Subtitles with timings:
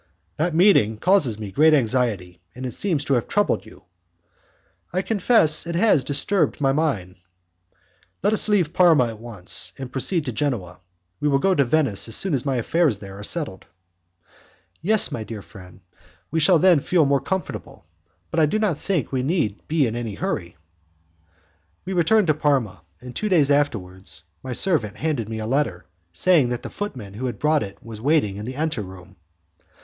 [0.37, 3.83] "That meeting causes me great anxiety, and it seems to have troubled you."
[4.91, 7.17] "I confess it has disturbed my mind."
[8.23, 10.79] "Let us leave Parma at once and proceed to Genoa.
[11.19, 13.65] We will go to Venice as soon as my affairs there are settled."
[14.81, 15.81] "Yes, my dear friend,
[16.31, 17.85] we shall then feel more comfortable.
[18.31, 20.57] But I do not think we need be in any hurry."
[21.85, 26.49] We returned to Parma, and two days afterwards my servant handed me a letter, saying
[26.49, 29.17] that the footman who had brought it was waiting in the ante room.